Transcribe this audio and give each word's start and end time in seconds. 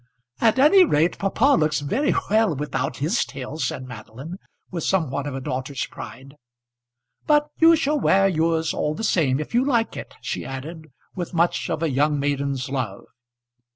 "At 0.39 0.57
any 0.57 0.83
rate 0.83 1.19
papa 1.19 1.55
looks 1.59 1.79
very 1.81 2.15
well 2.31 2.55
without 2.55 2.97
his 2.97 3.23
tail," 3.23 3.59
said 3.59 3.85
Madeline 3.87 4.37
with 4.71 4.83
somewhat 4.83 5.27
of 5.27 5.35
a 5.35 5.39
daughter's 5.41 5.85
pride. 5.85 6.37
"But 7.27 7.51
you 7.59 7.75
shall 7.75 7.99
wear 7.99 8.27
yours 8.27 8.73
all 8.73 8.95
the 8.95 9.03
same, 9.03 9.39
if 9.39 9.53
you 9.53 9.63
like 9.63 9.95
it," 9.95 10.15
she 10.19 10.43
added 10.43 10.87
with 11.13 11.35
much 11.35 11.69
of 11.69 11.83
a 11.83 11.89
young 11.91 12.19
maiden's 12.19 12.67
love. 12.67 13.05